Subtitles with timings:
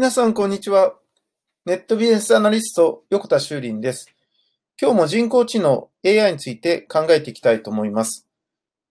[0.00, 0.94] 皆さん、こんにちは。
[1.66, 4.06] ネットビジネスアナリスト、横田修林です。
[4.80, 8.26] 今日も人工知能 AI について考えていきたいと思います。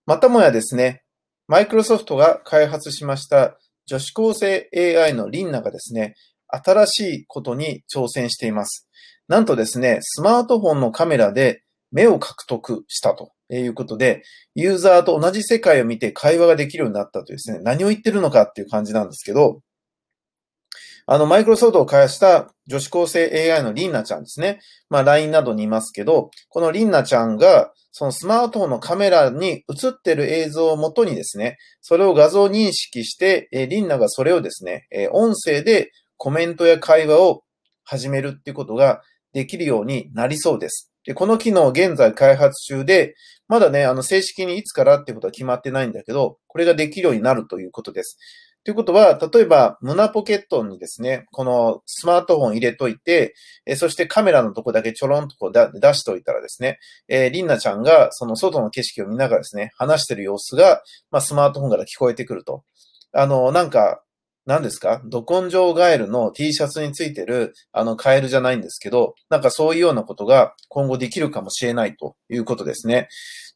[0.05, 1.01] またもやですね、
[1.47, 6.13] マイクロソフトが開発しました女子高生 AI のリンナがですね、
[6.47, 8.87] 新しいことに挑戦しています。
[9.27, 14.21] なんとですね、スマートフォンのカメラで目を獲得したということで、
[14.53, 19.63] ユーザーと同じ世界を見て会話ができるようになったというですね、何を言ってるのかっていう感じなんですけど、
[21.11, 24.59] あの、マイクロソフトを開発した女子高生 AI のリンナちゃんですね。
[24.91, 37.41] まあ、LINE などにいますけど、このリンナちゃんが、そのスマートフォンのカメラに映ってる映像をもとにですね、それを画像認識して、えリンナがそれをですね、え音声でコメントや会話を
[37.83, 39.01] 始めるっていうことが
[39.33, 40.91] できるようになりそうです。
[41.05, 43.15] で、この機能現在開発中で、
[43.47, 48.19] まだね、あの、正式にいつからってことは決まってないんだけど、これができるようになるということです。
[48.69, 53.33] ということは、例えば、胸ポケットにですね、このスマートフォン入れといて、
[53.65, 62.63] えそしてカメラのとこだけちょろんとこう出しておいたらですね、えー、リンナちゃんがその外の景色を見ながらですね、話してる様子が、まあ、スマートフォンから聞こえてくると。
[63.11, 64.03] あの、なんか、
[64.45, 65.01] 何ですか？
[65.05, 73.09] ど根性ガエルの T シャツについてる、あの、カエルじゃないんですけど、なんかそういうようなことが今後できるかもしれないということですね。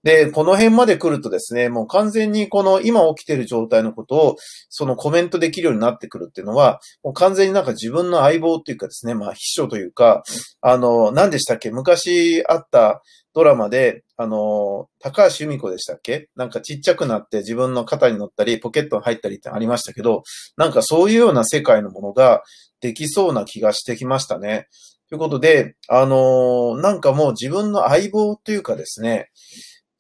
[0.04, 4.36] で、この辺まで来るとですね、もう完全にこの今起きている状態のことを、
[4.70, 10.24] そのコメントできるようになってくるっていうのは、もう完全になんか自分の相棒っていうかですね、まあ秘書というか、
[10.62, 11.72] あの、何でしたっけ？
[11.72, 13.02] 昔あった
[13.34, 16.28] ドラマで、あの、高橋由美子でしたっけ？
[16.36, 20.24] なんかちっちゃくなって自分の肩に乗ったり、ポケットに入ったりってありましたけど、
[20.58, 22.44] なんかそういうような世界のものが
[22.82, 24.68] できそうな気がしてきましたね。
[25.10, 29.30] ということで、あの、なんかもう自分の相棒というかですね、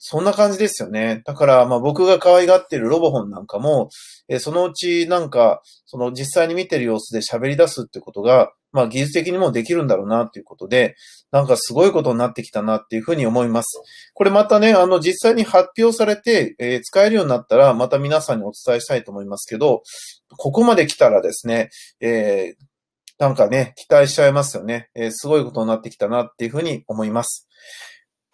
[0.05, 1.21] そんな感じですよね。
[1.23, 3.87] だから、まあ僕が可愛がってるロボホンなんかも、
[4.27, 10.97] えそのうちなんか、その実際に見てる様子で喋り出すってことが、まあ技術的にもできるんだろうなっていうことで、
[11.31, 13.81] なんかすごいことになってきたなっていうふうに思います。
[14.13, 19.83] これまたね、あの実際に発表されて、えー、使えるようになったら、また皆さんにお伝えしたいと思いますけど、
[20.37, 21.69] ここまで来たらですね、
[22.01, 22.63] えー、
[23.19, 24.89] なんかね、期待しちゃいますよね。
[24.95, 27.47] えー、すごいことになってきたなっていうふうに思います。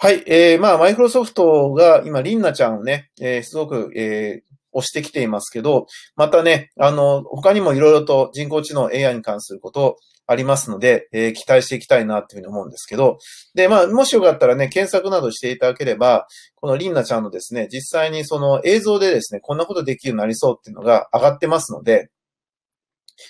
[0.02, 0.24] はい。
[0.28, 13.18] えー、まあ、マイクロソフトが今、リンナちゃんをね、えー、すごく、えー、押してきていますけど、またね、あの、他にもいろいろと人工知能 AI に関することありますので、えー、期待していきたいなっていうふうに思うんですけど、
[13.56, 22.08] で、まあ、もしよかったらね、検索などしていただければ、このリンナちゃんのですね、実際にその映像でですね、こんなことできるようになりそうっていうのが上がってますので、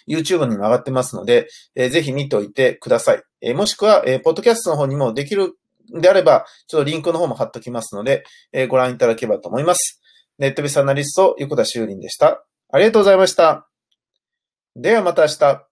[0.08, 3.24] YouTube にも上がってますので、えー、ぜひ見ておいてください。
[3.41, 5.53] えー、もしくは、えー、ポッドキャストの方にもできる
[5.94, 10.01] であれば、ちょっとリンクの方も貼っときますので、えー、ご覧いただければと思います。
[10.38, 12.45] ネットビスアナリスト、横田修林でした。
[12.72, 13.67] ありがとうございました。
[14.75, 15.69] ではまた明日。